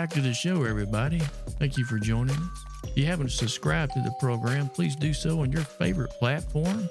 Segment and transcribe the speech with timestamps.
[0.00, 1.18] Welcome back to the show, everybody.
[1.58, 2.64] Thank you for joining us.
[2.84, 6.88] If you haven't subscribed to the program, please do so on your favorite platform.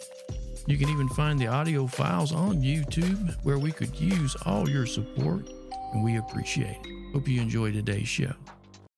[0.68, 4.86] You can even find the audio files on YouTube where we could use all your
[4.86, 5.50] support,
[5.92, 7.12] and we appreciate it.
[7.12, 8.34] Hope you enjoy today's show.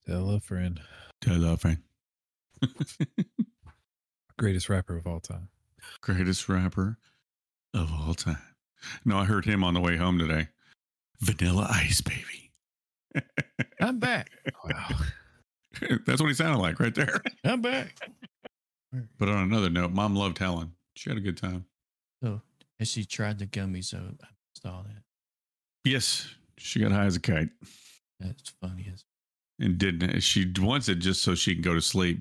[0.05, 0.81] Hello, friend.
[1.23, 1.77] Hello, friend.
[4.37, 5.47] Greatest rapper of all time.
[6.01, 6.97] Greatest rapper
[7.73, 8.43] of all time.
[9.05, 10.49] No, I heard him on the way home today.
[11.21, 12.50] Vanilla Ice, baby.
[13.81, 14.29] I'm back.
[14.63, 14.89] Wow.
[16.05, 17.21] That's what he sounded like right there.
[17.43, 17.97] I'm back.
[19.17, 20.73] But on another note, mom loved Helen.
[20.95, 21.65] She had a good time.
[22.23, 22.41] So,
[22.79, 24.27] and she tried the gummy, so I
[24.61, 25.01] saw that.
[25.85, 27.49] Yes, she got high as a kite
[28.19, 29.03] That's funny as
[29.61, 30.19] and didn't.
[30.21, 32.19] She wants it just so she can go to sleep.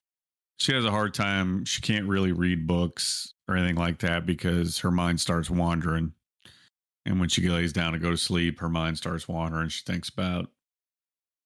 [0.58, 1.64] She has a hard time.
[1.64, 6.12] She can't really read books or anything like that because her mind starts wandering.
[7.06, 9.70] And when she lays down to go to sleep, her mind starts wandering.
[9.70, 10.50] She thinks about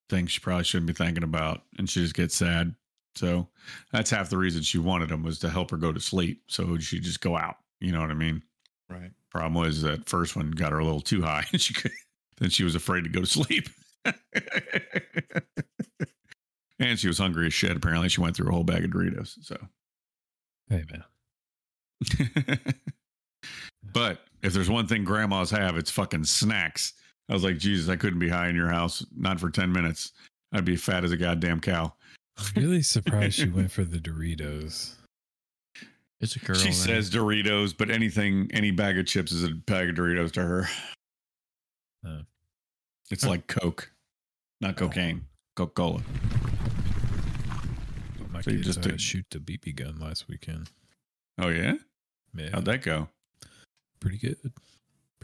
[0.08, 2.74] things she probably shouldn't be thinking about, and she just gets sad.
[3.16, 3.48] So
[3.92, 6.42] that's half the reason she wanted them was to help her go to sleep.
[6.48, 7.56] So she just go out.
[7.80, 8.42] You know what I mean?
[8.90, 9.10] right.
[9.30, 11.92] Problem was that first one got her a little too high, and she could.
[12.38, 13.68] Then she was afraid to go to sleep.
[16.78, 17.76] and she was hungry as shit.
[17.76, 19.36] Apparently, she went through a whole bag of Doritos.
[19.42, 19.56] So,
[20.68, 21.04] Hey, man.
[23.92, 26.94] but if there's one thing grandmas have, it's fucking snacks.
[27.28, 30.12] I was like, Jesus, I couldn't be high in your house, not for 10 minutes.
[30.52, 31.92] I'd be fat as a goddamn cow.
[32.36, 34.94] I'm really surprised she went for the Doritos.
[36.20, 36.54] It's a curl.
[36.56, 36.72] she there.
[36.72, 40.68] says Doritos, but anything, any bag of chips is a bag of Doritos to her.
[42.04, 42.22] Huh.
[43.10, 43.90] It's like Coke,
[44.60, 44.88] not oh.
[44.88, 45.24] cocaine,
[45.56, 46.00] Coca Cola.
[48.30, 50.70] My So you kids just just did- shoot the BB gun last weekend.
[51.38, 51.74] Oh, yeah?
[52.36, 53.08] Yeah, How'd that go?
[54.00, 54.36] pretty good.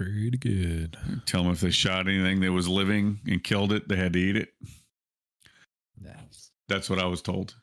[0.01, 0.97] Pretty good.
[1.27, 4.19] Tell them if they shot anything that was living and killed it, they had to
[4.19, 4.49] eat it.
[6.01, 6.53] Nice.
[6.69, 7.55] That's what I was told.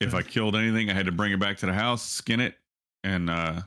[0.00, 2.54] If I killed anything, I had to bring it back to the house, skin it,
[3.02, 3.62] and uh,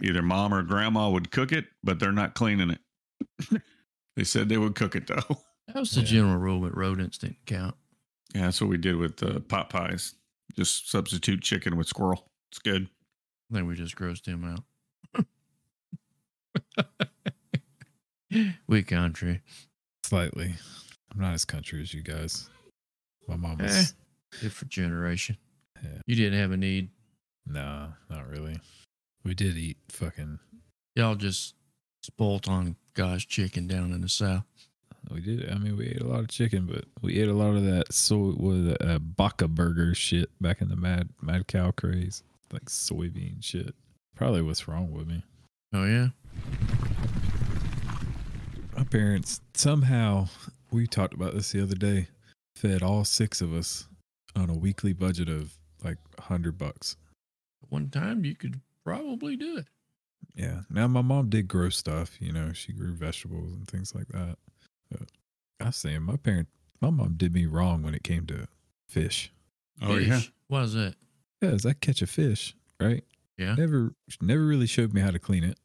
[0.00, 3.62] either mom or grandma would cook it, but they're not cleaning it.
[4.16, 5.16] they said they would cook it though.
[5.66, 6.06] that was the Yeah.
[6.06, 7.74] general rule with rodents didn't count.
[8.32, 10.14] Yeah, that's what we did with uh, pot pies.
[10.56, 12.30] Just substitute chicken with squirrel.
[12.52, 12.88] It's good.
[13.50, 14.62] I think we just grossed him out.
[18.66, 19.40] we country.
[20.04, 20.54] Slightly.
[21.12, 22.48] I'm not as country as you guys.
[23.28, 23.94] My mom Eh, was.
[24.40, 25.36] different generation.
[25.82, 25.98] Yeah.
[26.06, 26.88] You didn't have a need.
[27.46, 28.58] Nah, not really.
[29.24, 30.38] We did eat fucking.
[30.96, 31.54] Y'all just
[32.02, 34.44] spoilt on God's chicken down in the south.
[35.10, 35.50] We did.
[35.50, 37.92] I mean, we ate a lot of chicken, but we ate a lot of that
[37.92, 43.42] soy with uh, Boca burger shit back in the mad mad cow craze, like soybean
[43.44, 43.74] shit.
[44.16, 45.22] Probably what's wrong with me.
[45.74, 46.08] Oh yeah.
[48.76, 50.28] My parents somehow
[50.70, 52.08] we talked about this the other day.
[52.56, 53.88] Fed all six of us
[54.36, 56.96] on a weekly budget of like a hundred bucks.
[57.68, 59.68] One time you could probably do it.
[60.34, 60.62] Yeah.
[60.70, 62.20] Now my mom did grow stuff.
[62.20, 64.36] You know, she grew vegetables and things like that.
[64.90, 65.08] But
[65.60, 66.48] I was saying my parent,
[66.80, 68.48] my mom did me wrong when it came to
[68.88, 69.32] fish.
[69.82, 70.16] Oh yeah.
[70.16, 70.32] Fish.
[70.48, 70.94] What is that?
[71.40, 73.04] Because I catch a fish, right?
[73.36, 73.54] Yeah.
[73.54, 75.58] Never, never really showed me how to clean it.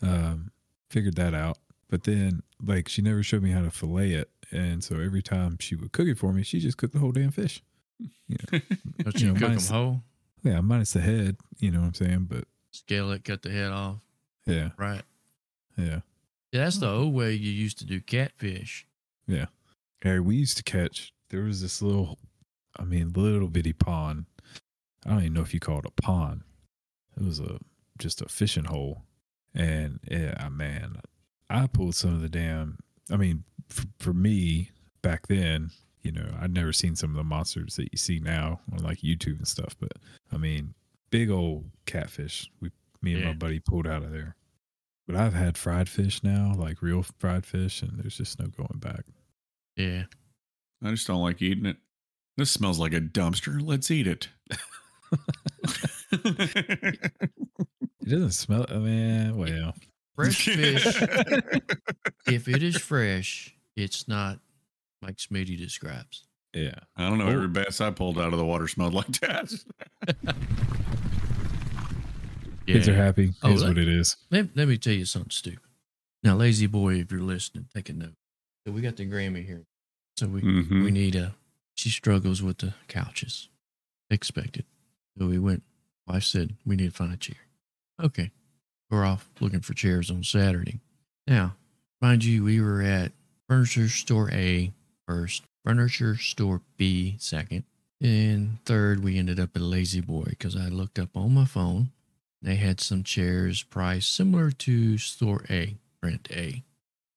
[0.00, 0.50] Um,
[0.90, 1.58] figured that out.
[1.92, 4.30] But then, like, she never showed me how to fillet it.
[4.50, 7.12] And so every time she would cook it for me, she just cooked the whole
[7.12, 7.62] damn fish.
[7.98, 8.08] You
[8.50, 8.58] know,
[8.98, 10.02] You you know, cook them whole,
[10.42, 11.36] yeah, minus the head.
[11.58, 12.26] You know what I'm saying?
[12.30, 13.98] But scale it, cut the head off.
[14.46, 15.02] yeah, Right.
[15.76, 16.00] yeah,
[16.50, 18.86] Yeah, that's the old way you used to do catfish.
[19.26, 19.46] yeah.
[20.00, 21.12] Hey, we used to catch.
[21.28, 22.18] There was this little,
[22.74, 24.24] I mean, little bitty pond.
[25.04, 26.40] I don't even know if you call it a pond.
[27.18, 27.58] It was a
[27.98, 29.02] just a fishing hole,
[29.54, 30.96] and yeah, man,
[31.50, 32.78] I pulled some of the damn.
[33.10, 34.70] I mean, for, for me
[35.02, 35.70] back then,
[36.02, 38.98] you know, I'd never seen some of the monsters that you see now on like
[38.98, 39.76] YouTube and stuff.
[39.78, 39.92] But
[40.32, 40.74] I mean,
[41.10, 42.50] big old catfish.
[42.60, 42.70] We,
[43.02, 43.28] me and Yeah.
[43.28, 44.36] my buddy pulled out of there.
[45.06, 48.78] But I've had fried fish now, like real fried fish, and there's just no going
[48.78, 49.04] back.
[49.76, 50.04] Yeah.
[50.82, 51.76] I just don't like eating it.
[52.36, 53.60] This smells like a dumpster.
[53.62, 54.28] Let's eat it.
[58.04, 58.62] It doesn't smell.
[58.68, 59.74] Uh, I mean, well,
[60.14, 60.84] Fresh fish,
[62.26, 64.38] if it is fresh, it's not
[65.00, 66.24] like Smitty describes.
[66.54, 66.74] yeah.
[66.96, 67.26] I don't know.
[67.26, 67.30] Oh.
[67.30, 69.50] Every bass I pulled out of the water smelled like that.
[72.66, 73.32] Kids are happy.
[73.42, 74.16] Oh, is that- what it is.
[74.30, 75.58] Let, let me tell you something stupid.
[76.22, 78.14] Now, La-Z-Boy, if you're listening, take a note.
[78.66, 79.64] So we got the Grammy here.
[80.16, 80.84] So we Mhm.
[80.84, 81.34] we need a.
[81.74, 83.48] She struggles with the couches.
[84.10, 84.66] Expected.
[85.18, 85.64] So we went.
[86.06, 87.38] Wife said we need to find a chair.
[88.00, 88.30] Okay,
[88.92, 90.78] we're off looking for chairs on Saturday.
[91.26, 91.56] Now,
[92.00, 93.12] mind you, we were at
[93.48, 94.70] Furniture Store A
[95.08, 95.44] first.
[95.64, 97.64] Furniture Store B second.
[98.02, 101.92] And third, we ended up at La-Z-Boy because I looked up on my phone.
[102.42, 106.62] They had some chairs priced similar to Store A, Rent A,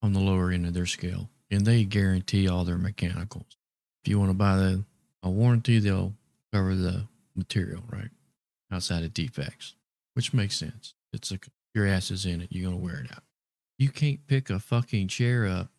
[0.02, 1.30] on the lower end of their scale.
[1.52, 3.58] And they guarantee all their mechanicals.
[4.04, 4.84] If you want to buy the,
[5.24, 6.14] a warranty, they'll
[6.54, 8.12] cover the material, right?
[8.72, 9.74] Outside of defects,
[10.14, 10.94] which makes sense.
[11.12, 11.40] It's a,
[11.76, 12.48] your ass is in it.
[12.52, 13.24] You're going to wear it out.
[13.78, 15.70] You can't pick a fucking chair up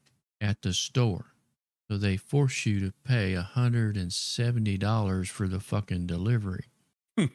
[0.40, 1.32] at the store.
[1.90, 6.66] So they force you to pay $170 for the fucking delivery.
[7.18, 7.26] Hmm.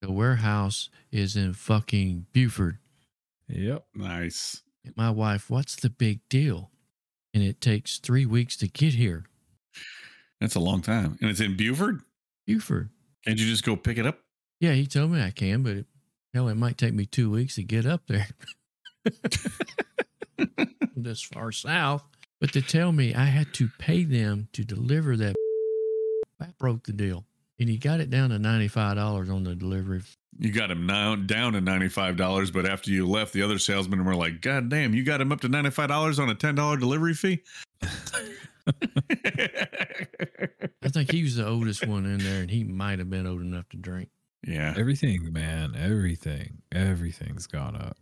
[0.00, 2.78] the warehouse is in fucking Buford.
[3.48, 3.84] Yep.
[3.94, 4.62] Nice.
[4.84, 6.70] And my wife, what's the big deal?
[7.34, 9.26] And it takes three weeks to get here.
[10.40, 11.18] That's a long time.
[11.20, 12.00] And it's in Buford?
[12.46, 12.88] Buford.
[13.24, 14.20] Can't you just go pick it up?
[14.60, 15.86] Yeah, he told me I can, but it,
[16.36, 18.28] hell, it might take me two weeks to get up there.
[20.94, 22.04] this far south.
[22.42, 25.34] But to tell me I had to pay them to deliver that,
[26.38, 27.24] that broke the deal.
[27.58, 30.02] And he got it down to $95 on the delivery.
[30.38, 34.14] You got him now down to $95, but after you left, the other salesmen were
[34.14, 37.42] like, God damn, you got him up to $95 on a $10 delivery fee?
[40.82, 43.40] I think he was the oldest one in there, and he might have been old
[43.40, 44.10] enough to drink.
[44.46, 44.74] Yeah.
[44.76, 45.74] Everything, man.
[45.76, 46.62] Everything.
[46.72, 47.96] Everything's gone up.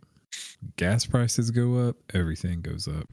[0.77, 1.95] Gas prices go up.
[2.13, 3.07] Everything goes up.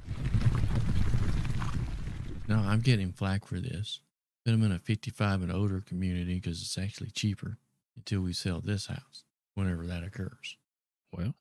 [2.49, 4.01] No, I'm getting flack for this.
[4.45, 7.59] Put them in a 55 and older community because it's actually cheaper
[7.97, 9.25] until we sell this house,
[9.55, 10.57] whenever that occurs.
[11.13, 11.35] Well,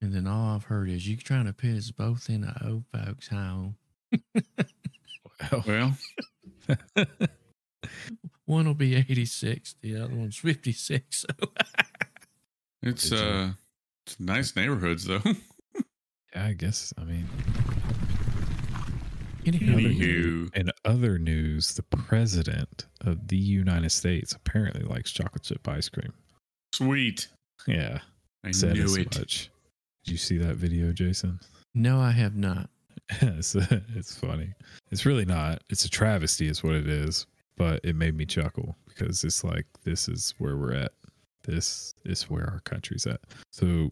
[0.00, 2.84] And then all I've heard is you trying to put us both in a old
[2.92, 3.76] folks home.
[5.52, 5.96] well, Well,
[8.48, 11.18] One will be 86, the other one's 56.
[11.18, 11.26] So
[12.82, 13.50] it's uh
[14.06, 15.20] it's nice neighborhoods though.
[16.34, 16.94] yeah, I guess.
[16.96, 17.28] I mean,
[19.44, 20.54] anyhow, Anywho.
[20.56, 26.14] in other news, the president of the United States apparently likes chocolate chip ice cream.
[26.72, 27.28] Sweet.
[27.66, 27.98] Yeah,
[28.44, 29.18] I said knew as it.
[29.18, 29.50] much.
[30.06, 31.38] Did you see that video, Jason?
[31.74, 32.70] no, I have not.
[33.20, 34.54] it's, it's funny.
[34.90, 35.62] It's really not.
[35.68, 37.26] It's a travesty, is what it is.
[37.58, 40.92] But it made me chuckle because it's like this is where we're at.
[41.44, 43.20] This is where our country's at.
[43.50, 43.90] So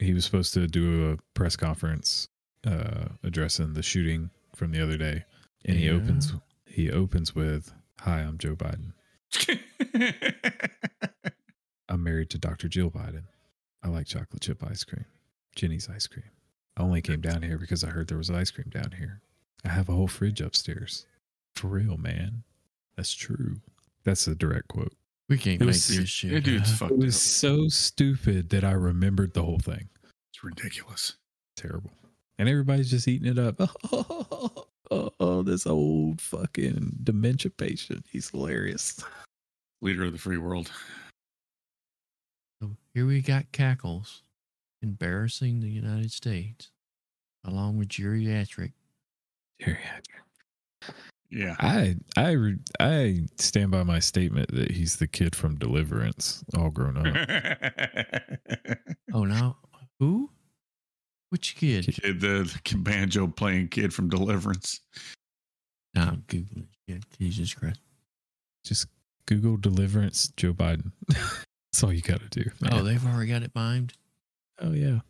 [0.00, 2.28] he was supposed to do a press conference
[2.66, 5.24] uh, addressing the shooting from the other day,
[5.64, 5.92] and he Yeah.
[5.92, 6.32] opens
[6.66, 8.92] he opens with, "Hi, I'm Joe Biden.
[11.88, 12.68] I'm married to Dr.
[12.68, 13.24] Jill Biden.
[13.82, 15.06] I like chocolate chip ice cream,
[15.56, 16.26] Jeni's ice cream.
[16.76, 19.22] I only came down here because I heard there was ice cream down here.
[19.64, 21.06] I have a whole fridge upstairs.
[21.54, 22.44] For real, man.
[22.98, 23.60] That's true.
[24.02, 24.92] That's a direct quote.
[25.28, 26.42] We can't It make was- this shit.
[26.42, 27.20] Dude's fucked It was up.
[27.20, 29.88] so stupid that I remembered the whole thing.
[30.32, 31.14] It's ridiculous.
[31.56, 31.92] Terrible.
[32.40, 33.54] And everybody's just eating it up.
[33.92, 34.66] Oh,
[35.20, 38.04] oh, this old fucking dementia patient.
[38.10, 39.00] He's hilarious.
[39.80, 40.72] Leader of the free world.
[42.60, 44.22] So here we got cackles
[44.82, 46.70] embarrassing the United States,
[47.44, 48.72] along with geriatric.
[49.62, 50.24] geriatric.
[51.30, 51.56] Yeah.
[51.58, 52.36] I I
[52.80, 57.06] I stand by my statement that he's the kid from Deliverance, all grown up.
[59.14, 59.56] Oh, now
[59.98, 60.30] who?
[61.30, 61.86] Which kid?
[61.86, 64.80] Kid, the, the banjo playing kid from Deliverance.
[65.94, 66.66] No, I'm googling.
[66.88, 67.04] shit.
[67.18, 67.80] Jesus Christ!
[68.64, 68.86] Just
[69.26, 70.92] Google Deliverance Joe Biden.
[71.08, 72.50] That's all you got to do.
[72.70, 73.92] Oh, they've already got it mimed.
[74.60, 75.00] oh yeah.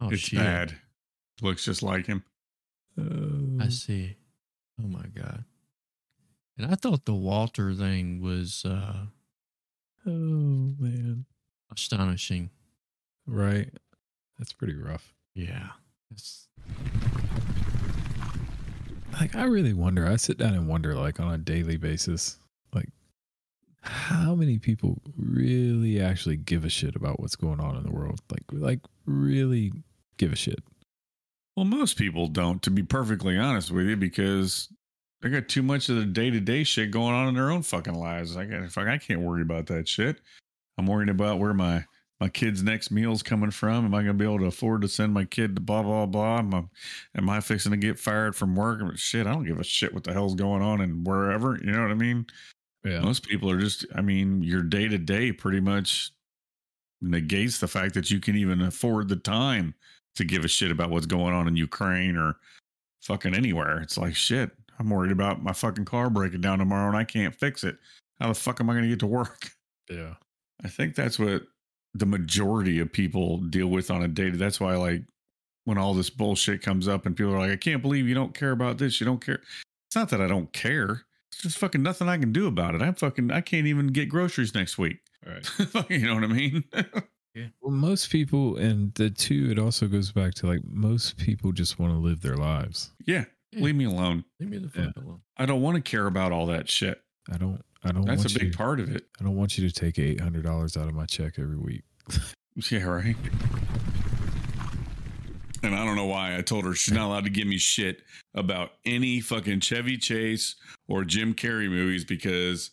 [0.00, 0.38] Oh it's shit!
[0.38, 0.74] bad.
[1.40, 2.24] Looks just like him.
[2.98, 4.16] Oh, I see.
[4.82, 5.44] Oh my god!
[6.58, 9.06] And I thought the Walter thing was uh
[10.06, 11.24] oh man.
[11.70, 12.50] astonishing.
[13.26, 13.70] Right.
[14.38, 15.14] That's pretty rough.
[15.34, 15.68] Yeah.
[16.10, 16.48] It's,
[19.12, 20.06] Like I really wonder.
[20.06, 22.38] I sit down and wonder, like on a daily basis,
[22.74, 22.88] like
[23.82, 28.20] how many people really actually give a shit about what's going on in the world?
[28.30, 29.72] Like, like really
[30.16, 30.62] give a shit.
[31.56, 34.68] Well, most people don't, to be perfectly honest with you, because
[35.20, 37.62] they got too much of the day to day shit going on in their own
[37.62, 38.36] fucking lives.
[38.36, 40.20] I got fuck, I can't worry about that shit.
[40.78, 41.84] I'm worried about where my
[42.20, 43.84] my kid's next meal's coming from.
[43.84, 46.06] Am I going to be able to afford to send my kid to blah blah
[46.06, 46.38] blah?
[46.38, 46.62] Am I,
[47.16, 48.80] am I fixing to get fired from work?
[48.96, 51.58] Shit, I don't give a shit what the hell's going on and wherever.
[51.62, 52.26] You know what I mean?
[52.84, 53.00] Yeah.
[53.00, 56.12] Most people are just, I mean, your day to day pretty much
[57.00, 59.74] negates the fact that you can even afford the time
[60.16, 62.36] to give a shit about what's going on in Ukraine or
[63.02, 63.80] fucking anywhere.
[63.80, 67.34] It's like, shit, I'm worried about my fucking car breaking down tomorrow and I can't
[67.34, 67.76] fix it.
[68.20, 69.50] How the fuck am I going to get to work?
[69.90, 70.14] Yeah.
[70.64, 71.42] I think that's what
[71.92, 75.02] the majority of people deal with on a day to That's why, like,
[75.64, 78.32] when all this bullshit comes up and people are like, I can't believe you don't
[78.32, 79.40] care about this, you don't care.
[79.88, 81.02] It's not that I don't care.
[81.30, 82.80] It's just fucking nothing I can do about it.
[82.80, 84.98] I'm fucking I can't even get groceries next week.
[85.26, 85.90] Right.
[85.90, 86.64] you know what I mean?
[87.60, 91.78] Well, most people, and the two, it also goes back to like most people just
[91.78, 92.92] want to live their lives.
[93.06, 93.24] yeah.
[93.54, 94.24] Leave me alone.
[94.40, 95.20] Leave me the fuck alone.
[95.36, 97.02] I don't want to care about all that shit.
[97.30, 97.62] I don't.
[97.84, 98.06] I don't.
[98.06, 99.04] That's want a big you, part of it.
[99.20, 101.82] I don't want you to take eight hundred dollars out of my check every week.
[102.70, 103.16] Yeah, right.
[105.62, 108.02] And I don't know why I told her she's not allowed to give me shit
[108.34, 110.56] about any fucking Chevy Chase
[110.88, 112.72] or Jim Carrey movies because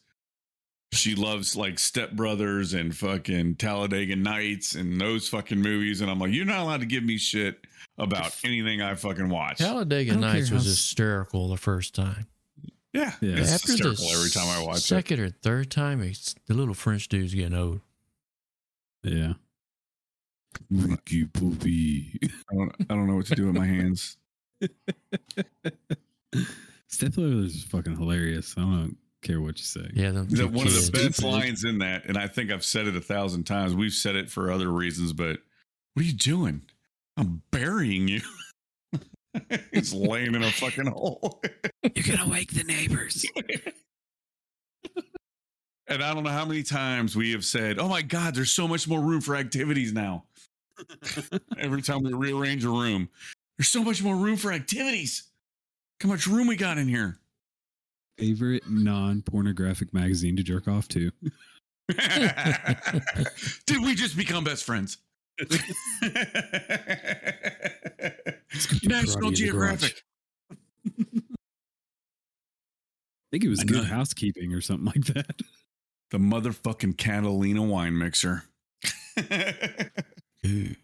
[0.91, 6.01] she loves like Step Brothers and fucking Talladega Nights and those fucking movies.
[6.01, 7.59] And I'm like, you're not allowed to give me shit
[7.97, 9.57] about anything I fucking watch.
[9.59, 12.25] Talladega Nights was hysterical the first time.
[12.91, 13.35] Yeah, Yeah.
[13.37, 14.81] it's After the hysterical every time I watch it.
[14.81, 17.81] second or third time, it's, the little French dude's getting old.
[19.03, 19.33] Yeah.
[20.71, 22.19] Ricky Poopy.
[22.23, 24.17] I don't, I don't know what to do with my hands.
[26.87, 28.55] Step Brothers is fucking hilarious.
[28.57, 29.89] I don't care what you say.
[29.93, 31.23] Yeah, them The- one of the best Stupid.
[31.23, 33.73] lines in that, and I think I've said it a thousand times.
[33.75, 35.39] We've said it for other reasons, but
[35.93, 36.61] what are you doing?
[37.17, 38.21] I'm burying you.
[39.73, 41.41] He's laying in a fucking hole.
[41.95, 43.25] You're gonna wake the neighbors.
[45.87, 48.67] and I don't know how many times we have said, "Oh my God, there's so
[48.67, 50.23] much more room for activities now."
[51.57, 53.09] Every time we rearrange a room,
[53.57, 55.23] there's so much more room for activities.
[56.01, 57.18] How much room we got in here?
[58.19, 61.11] Favorite non-pornographic magazine to jerk off to?
[63.65, 64.97] Did we just become best friends?
[65.39, 65.55] National
[68.51, 70.03] karate in the Geographic.
[73.29, 73.83] I think it was I good know.
[73.83, 75.41] housekeeping or something like that.
[76.11, 78.43] The motherfucking Catalina wine mixer.
[80.45, 80.75] Ooh.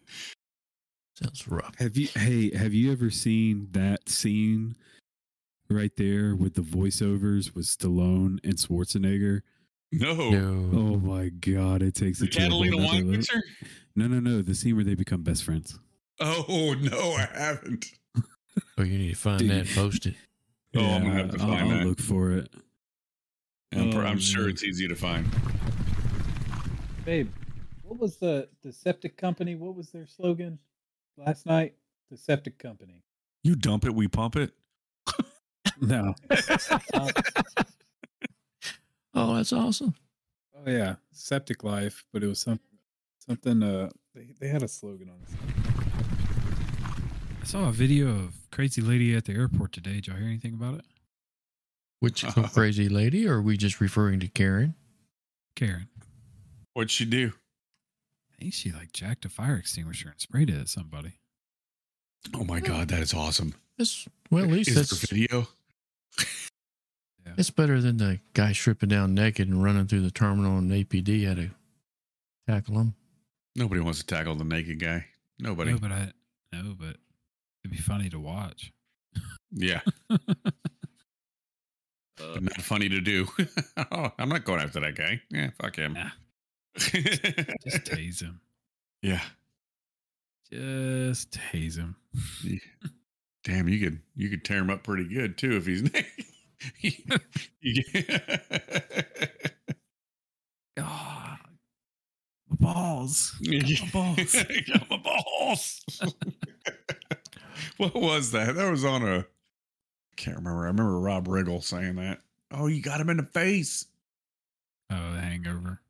[1.22, 1.74] Sounds rough.
[1.78, 2.08] Have you?
[2.08, 4.76] Hey, have you ever seen that scene
[5.68, 9.42] right there with the voiceovers with Stallone and Schwarzenegger?
[9.92, 10.30] no.
[10.30, 10.78] No.
[10.78, 13.10] Oh my god, it takes The a whole Catalina wine level.
[13.12, 13.42] mixer?
[13.94, 14.42] No, no, no.
[14.42, 15.78] The scene where they become best friends.
[16.20, 17.86] Oh, no, I haven't.
[18.78, 19.50] Oh, you need to find Dude.
[19.50, 20.14] that and post it.
[20.74, 21.86] Oh, I'm gonna have to I'll- find I'll, that.
[21.86, 22.52] look for it.
[23.74, 25.26] I'm, Oh, I'm sure it's easy to find.
[27.04, 27.30] Babe,
[27.82, 29.54] what was the the septic company?
[29.54, 30.58] What was their slogan
[31.16, 31.74] last night?
[32.10, 33.04] The septic company.
[33.42, 34.52] You dump it, we pump it.
[35.80, 36.14] No.
[36.94, 37.10] Uh,
[39.18, 39.94] Oh, that's awesome.
[40.54, 42.60] Oh yeah, septic life, but it was some
[43.26, 43.62] something.
[43.62, 45.38] Uh, they they had a slogan on it.
[47.42, 49.94] I saw a video of crazy lady at the airport today.
[49.94, 50.84] Did y'all hear anything about it?
[52.00, 53.26] Which crazy lady?
[53.26, 54.74] Or are we just referring to Karen?
[55.54, 55.88] Karen.
[56.74, 57.32] What'd she do?
[58.34, 61.14] I think she like jacked a fire extinguisher and sprayed it at somebody.
[62.34, 63.54] Oh my God, that is awesome.
[63.78, 65.46] That's well, at least is that's there
[66.16, 67.34] video?
[67.36, 71.26] it's better than the guy stripping down naked and running through the terminal and APD
[71.26, 71.50] had to
[72.48, 72.94] tackle him.
[73.54, 75.06] Nobody wants to tackle the naked guy.
[75.38, 75.72] Nobody.
[75.72, 76.12] No, but I
[76.52, 76.96] no, but
[77.64, 78.72] it'd be funny to watch.
[79.50, 80.20] Yeah, but
[82.42, 83.26] not funny to do.
[83.90, 85.20] oh, I'm not going after that guy.
[85.30, 85.94] Yeah, fuck him.
[85.94, 86.10] Nah.
[86.78, 88.40] Just tase him.
[89.02, 89.22] yeah.
[90.50, 91.96] Just tase him.
[93.46, 96.06] Damn, you could you could tear him up pretty good too if he's naked.
[97.60, 97.82] You-
[100.76, 101.38] God,
[102.48, 103.32] my balls.
[103.42, 104.32] Got my balls.
[104.72, 105.80] Got my balls.
[107.76, 108.54] what was that?
[108.56, 109.18] That was on a.
[109.18, 109.24] I
[110.16, 110.62] can't remember.
[110.64, 112.20] I remember Rob Riggle saying that.
[112.50, 113.86] Oh, you got him in the face.
[114.90, 115.80] Oh, the Hangover.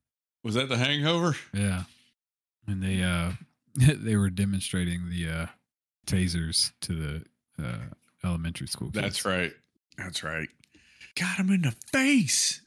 [0.42, 1.36] Was that the Hangover?
[1.54, 1.84] Yeah,
[2.66, 3.32] and they uh
[3.76, 5.46] they were demonstrating the uh
[6.06, 7.24] tasers to the
[7.62, 7.94] uh
[8.24, 8.90] elementary school.
[8.90, 9.02] Kids.
[9.02, 9.52] That's right.
[9.96, 10.48] That's right.
[11.14, 12.60] Got him in the face.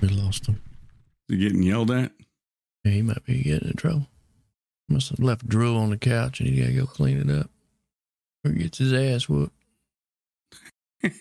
[0.00, 0.62] We lost him.
[1.28, 2.12] You getting yelled at?
[2.84, 4.06] Yeah, he might be getting in trouble.
[4.88, 7.50] Must have left drool on the couch and he gotta go clean it up.
[8.44, 9.54] Or gets his ass whooped.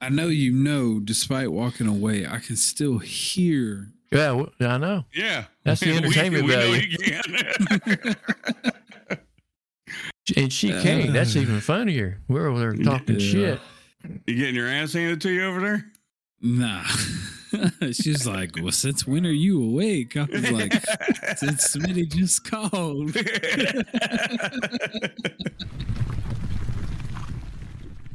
[0.00, 0.98] I know you know.
[1.00, 3.92] Despite walking away, I can still hear.
[4.10, 5.04] Yeah, well, I know.
[5.12, 5.44] Yeah.
[5.64, 8.14] That's the entertainment we know value.
[10.36, 11.14] And she can't.
[11.14, 11.38] That's Uh.
[11.40, 12.18] even funnier.
[12.28, 13.26] We're over there talking Yeah.
[13.30, 13.60] shit.
[14.26, 15.86] you getting your ass handed to you over there?
[16.42, 16.84] Nah.
[17.92, 20.18] She's like, well, since when are you awake?
[20.18, 20.74] I was like,
[21.38, 23.14] since Smitty just called.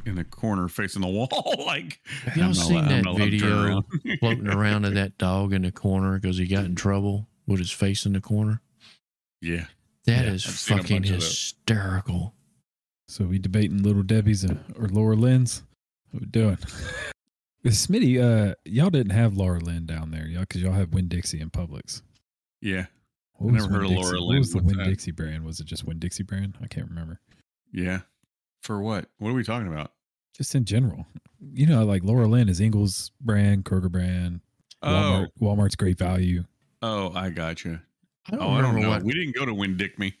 [0.06, 1.28] In the corner facing the wall.
[1.66, 3.84] like, Have y'all I'm seen allowed- that not allowed to turn video around.
[4.20, 7.70] floating around of that dog in the corner because he got in trouble with his
[7.70, 8.60] face in the corner?
[9.40, 9.66] Yeah.
[10.06, 11.24] That Yeah, is I've fucking bunch of those.
[11.28, 12.34] hysterical.
[13.08, 15.62] So we debating Little Debbie's uh, or Laura Lynn's.
[16.10, 16.58] What are we doing?
[17.66, 21.40] Smitty, uh, y'all didn't have Laura Lynn down there, y'all, because y'all have Winn Dixie
[21.40, 22.02] and Publix.
[22.60, 22.86] Yeah.
[23.36, 24.02] What I never heard of Winn-Dixie?
[24.04, 24.38] Laura What Lynn.
[24.38, 24.86] was the What's Winn?
[24.88, 25.44] Dixie brand?
[25.44, 26.56] Was it just Winn Dixie brand?
[26.62, 27.20] I can't remember.
[27.72, 28.00] Yeah.
[28.64, 29.06] For what?
[29.18, 29.92] What are we talking about?
[30.34, 31.06] Just in general,
[31.52, 34.40] you know, like Laura Lynn is Ingles brand, Kroger brand,
[34.82, 36.44] Walmart, Walmart's Great Value.
[36.80, 37.78] Oh, oh, I got you.
[38.26, 38.88] I don't Oh, I don't know.
[38.88, 40.14] what We didn't go to Win Dick Me.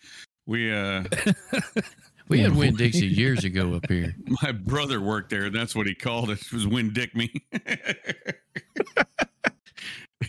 [0.46, 1.04] We uh
[2.28, 4.14] we had Yeah, Winn Dixie years ago up here.
[4.42, 6.52] my brother worked there, and that's what he called it.
[6.52, 7.32] Was Win Dick Me.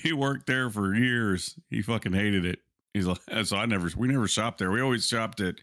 [0.02, 1.56] he worked there for years.
[1.70, 2.60] He fucking hated it.
[2.94, 4.72] He's like, so I never, we never shopped there.
[4.72, 5.56] We always shopped at,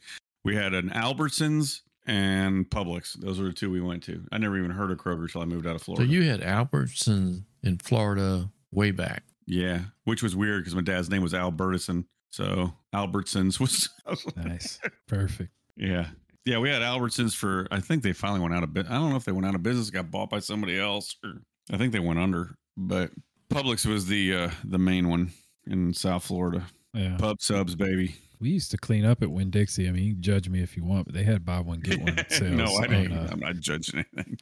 [0.44, 3.12] we had an Albertsons and Publix.
[3.14, 4.24] Those were the two we went to.
[4.32, 6.04] I never even heard of Kroger till I moved out of Florida.
[6.06, 9.22] So you had Albertson in Florida way back.
[9.46, 12.06] yeah, which was weird because my dad's name was Albertson.
[12.30, 13.88] So Albertsons was,
[14.36, 15.50] Nice, perfect.
[15.76, 16.06] yeah.
[16.44, 17.68] Yeah, we had Albertsons for.
[17.70, 18.72] I think they finally went out of.
[18.74, 18.86] bit.
[18.90, 21.42] I don't know if they went out of business, got bought by somebody else, or
[21.72, 22.56] I think they went under.
[22.76, 23.12] But
[23.48, 25.30] Publix was the uh the main one
[25.68, 26.64] in South Florida.
[26.94, 28.16] Yeah, Pub subs, baby.
[28.42, 29.88] We used to clean up at Winn Dixie.
[29.88, 32.00] I mean, you can judge me if you want, but they had buy one get
[32.02, 32.52] one sales.
[32.52, 33.12] no, I on, don't.
[33.12, 34.38] uh, I'm not judging anything.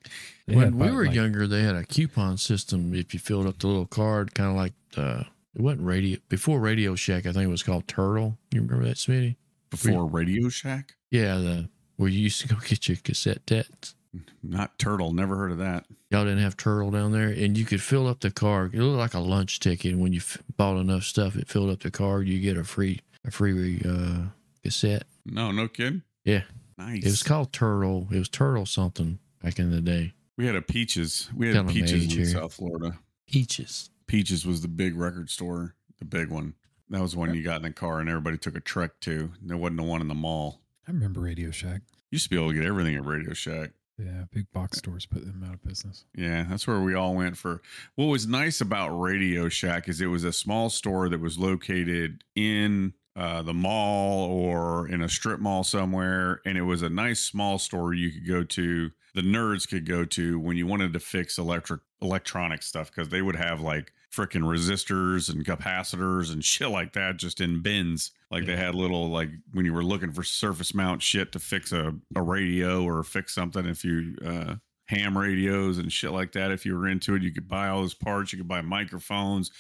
[0.46, 2.94] when we buy- were like- younger, they had a coupon system.
[2.94, 6.58] If you filled up the little card, kind of like uh, it wasn't radio before
[6.60, 7.26] Radio Shack.
[7.26, 8.38] I think it was called Turtle.
[8.52, 9.36] You remember that, Smitty?
[9.70, 13.94] Before Radio Shack, Yeah, the where you used to go get your cassette tapes.
[14.42, 15.12] not Turtle.
[15.12, 15.84] Never heard of that.
[16.10, 18.74] Y'all didn't have Turtle down there, and you could fill up the card.
[18.74, 19.96] It looked like a lunch ticket.
[19.96, 22.26] When you f- bought enough stuff, it filled up the card.
[22.26, 24.28] You get a free a free uh,
[24.62, 25.04] cassette.
[25.26, 26.02] No, no kidding.
[26.24, 26.42] Yeah.
[26.78, 27.02] nice.
[27.04, 28.08] It was called Turtle.
[28.10, 30.12] It was Turtle something back in the day.
[30.36, 31.28] we had a Peaches.
[31.34, 32.24] We had Tell 'em Peaches in here.
[32.26, 32.98] South Florida.
[33.26, 33.90] Peaches.
[34.06, 36.54] Peaches was the big record store, the big one.
[36.88, 39.30] That was when you got in the car and everybody took a trek to.
[39.40, 40.60] There wasn't the one in the mall.
[40.88, 41.82] I remember Radio Shack.
[42.10, 43.70] Used to be able to get everything at Radio Shack.
[43.96, 46.04] Yeah, big box stores put them out of business.
[46.16, 47.60] Yeah, that's where we all went for.
[47.94, 52.24] What was nice about Radio Shack is it was a small store that was located
[52.34, 57.20] in uh, the mall or in a strip mall somewhere, and it was a nice
[57.20, 58.90] small store you could go to.
[59.14, 63.22] The nerds could go to when you wanted to fix electric electronic stuff because they
[63.22, 68.12] would have like freaking resistors and capacitors and shit like that just in bins.
[68.30, 71.72] Like they had little like when you were looking for surface mount shit to fix
[71.72, 74.54] a, a radio or fix something if you uh
[74.90, 76.50] ham radios and shit like that.
[76.50, 78.32] If you were into it, you could buy all those parts.
[78.32, 79.52] You could buy microphones,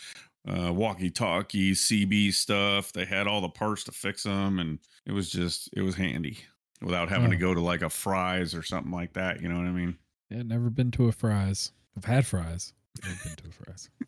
[0.48, 2.92] uh, walkie talkie CB stuff.
[2.92, 6.38] They had all the parts to fix them, and it was just it was handy
[6.82, 9.40] without having to go to like a Fry's or something like that.
[9.42, 9.96] You know what I mean?
[10.30, 11.72] Yeah, never been to a Fry's.
[11.96, 12.72] I've had fries.
[13.02, 13.90] Never been to a Fry's.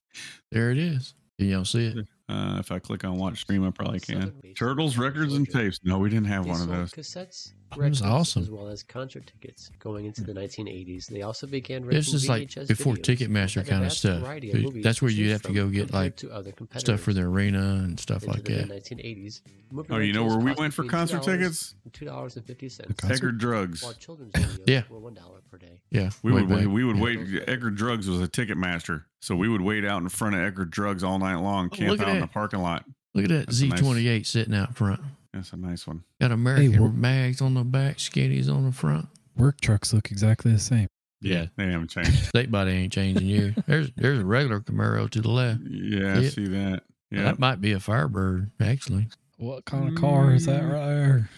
[0.51, 1.15] There it is.
[1.39, 2.07] Can y'all see it?
[2.29, 4.31] Uh, if I click on watch stream, I probably can.
[4.57, 5.81] Turtles, records, and tapes.
[5.83, 6.93] No, we didn't have They one of those.
[6.93, 8.43] Cassettes, That was records, awesome.
[8.43, 11.07] as well as concert tickets going into the 1980s.
[11.07, 14.21] They also began This renting is like VHS before videos Ticketmaster and kinda vast stuff.
[14.23, 16.31] variety of movies that's where you'd choose have to from go get, compared like, to
[16.33, 17.15] other Stuff for competitors.
[17.17, 18.69] the arena and stuff Into like the that.
[18.69, 21.75] 1980s, movie Oh, you know rentals where we cost went for between concert $2 tickets?
[21.85, 23.23] and $2.50, The concert?
[23.35, 23.83] Eckerd Drugs.
[23.83, 24.83] while children's videos Yeah.
[24.89, 25.81] were $1 per day.
[25.91, 26.59] Yeah, We way would back.
[26.59, 27.03] wait, we would Yeah.
[27.03, 27.19] wait.
[27.47, 30.71] Eckerd Drugs was a ticket master, so we would wait out in front of Eckerd
[30.71, 32.27] Drugs all night long, Oh, camp look at out in that.
[32.29, 32.85] the parking lot.
[33.15, 35.01] Look at that That's a nice- Z28 sitting out front.
[35.33, 36.05] That's a nice one.
[36.21, 39.09] Got American well- mags on the back, skinnies on the front.
[39.37, 40.89] Work trucks look exactly the same.
[41.23, 41.47] Yeah.
[41.57, 42.25] they haven't changed.
[42.29, 43.55] State body ain't changing you.
[43.67, 45.61] There's there's a regular Camaro to the left.
[45.69, 46.83] Yeah, I see that.
[47.11, 49.09] Yeah, That might be a Firebird, actually.
[49.39, 50.73] What kind of car is that Mm.
[50.73, 51.31] right there?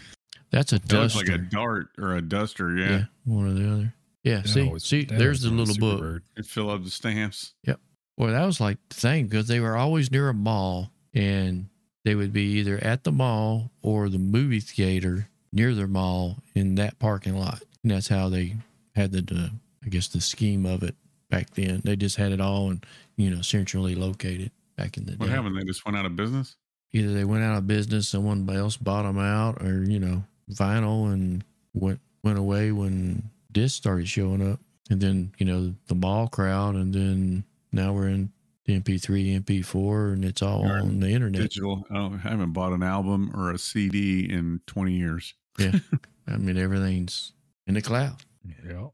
[0.50, 1.32] That's a that looks duster.
[1.32, 2.76] like a dart or a duster.
[2.76, 3.04] Yeah, yeah.
[3.24, 3.94] one or the other.
[4.22, 6.00] Yeah, That see, always- see, there's the little was book.
[6.00, 6.20] Superbird.
[6.38, 7.54] it fill up the stamps.
[7.66, 7.80] Yep.
[8.16, 11.66] Well, that was like the thing because they were always near a mall and
[12.04, 16.74] they would be either at the mall or the movie theater near their mall in
[16.76, 17.62] that parking lot.
[17.82, 18.56] And that's how they
[18.94, 19.50] had the, the
[19.84, 20.94] I guess, the scheme of it
[21.30, 21.80] back then.
[21.84, 22.84] They just had it all and,
[23.16, 25.30] you know, centrally located back in the What day.
[25.30, 25.56] What happened?
[25.56, 26.56] They just went out of business.
[26.92, 31.12] Either they went out of business, someone else bought them out, or, you know, vinyl
[31.12, 34.60] and went, went away when discs started showing up.
[34.90, 36.74] And then, you know, the mall crowd.
[36.74, 38.30] And then now we're in
[38.64, 40.80] the MP3, MP4, and it's all Sure.
[40.80, 41.42] on the internet.
[41.42, 41.86] Digital.
[41.90, 45.34] Oh, I haven't bought an album or a CD in 20 years.
[45.58, 45.78] Yeah.
[46.26, 47.32] I mean, everything's
[47.66, 48.22] in the cloud.
[48.66, 48.88] Yeah.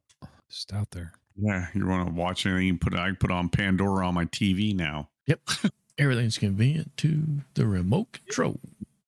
[0.48, 1.12] Just out there.
[1.36, 2.66] Yeah, you want to watch anything?
[2.66, 5.08] You put I can put on Pandora on my TV now.
[5.26, 5.40] Yep.
[5.98, 7.22] Everything's convenient to
[7.54, 8.58] the remote control.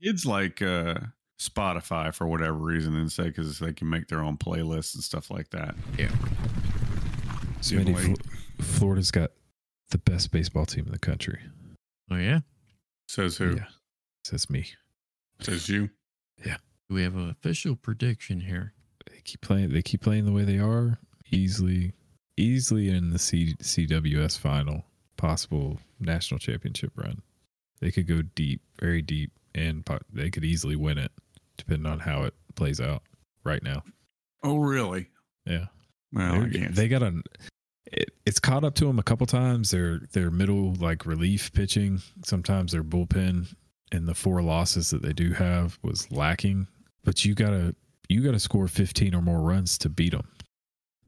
[0.01, 0.95] It's like uh,
[1.39, 5.31] Spotify for whatever reason, and say because they can make their own playlists and stuff
[5.31, 5.75] like that.
[7.61, 8.19] Smitty, late.
[8.59, 9.33] Fl- Florida's got
[9.93, 11.39] the best baseball team in the country.
[12.11, 12.41] Oh, yeah.
[13.09, 13.57] Says who?
[13.57, 13.67] Yeah.
[14.25, 14.67] Says me.
[15.41, 15.91] Says you.
[16.45, 16.57] Yeah.
[16.89, 18.73] Do we have an official prediction here?
[19.11, 19.73] They keep playing.
[19.73, 20.99] They keep playing the way they are.
[21.31, 21.93] Easily,
[22.37, 24.85] easily in the C, CWS final,
[25.17, 27.23] possible national championship run.
[27.81, 31.11] They could go deep, very deep, and po- they could easily win it,
[31.57, 33.03] depending on how it plays out
[33.45, 33.83] right now.
[34.43, 35.09] Oh, really?
[35.47, 35.67] Yeah.
[36.13, 36.75] Well, I can't.
[36.75, 37.23] they got a.
[37.87, 39.71] It, it's caught up to them a couple times.
[39.71, 42.01] Their their middle like relief pitching.
[42.25, 43.55] Sometimes their bullpen
[43.91, 46.69] and the four losses that they do have was lacking.
[47.05, 47.75] But you gotta
[48.09, 50.29] you gotta score fifteen or more runs to beat them.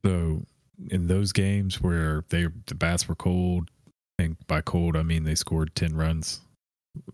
[0.05, 0.45] So
[0.91, 3.71] in those games where they the bats were cold,
[4.19, 6.41] and by cold I mean they scored ten runs,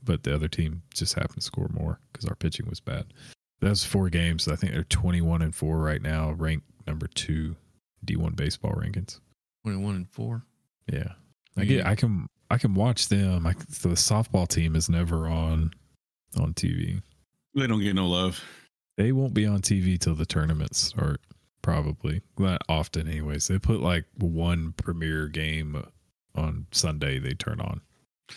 [0.02, 3.12] but the other team just happened to score more because our pitching was bad.
[3.60, 4.48] That's four games.
[4.48, 7.56] I think they're twenty one and four right now, ranked number two
[8.04, 9.20] D1 baseball rankings.
[9.62, 10.42] 21 and 4.
[10.92, 11.12] Yeah.
[11.56, 13.46] I get I can I can watch them.
[13.46, 15.72] I the softball team is never on
[16.38, 17.02] on TV.
[17.54, 18.42] they don't get no love.
[18.96, 21.20] They won't be on TV till the tournaments start
[21.62, 22.22] probably.
[22.38, 23.48] Not often anyways.
[23.48, 25.82] They put like one premier game
[26.34, 27.80] on Sunday they turn on.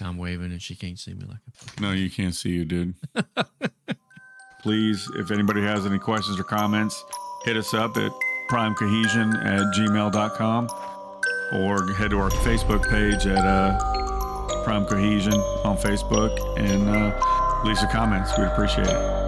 [0.02, 1.38] I'm waving and she can't see me like
[1.78, 2.96] a No, you can't see you, dude.
[4.62, 7.04] Please, if anybody has any questions or comments,
[7.46, 8.12] hit us up at
[8.50, 10.70] primecohesion at gmail.com
[11.54, 17.78] or head to our Facebook page at uh, Prime Cohesion on Facebook and uh, leave
[17.78, 18.38] some comments.
[18.38, 19.23] We'd appreciate it.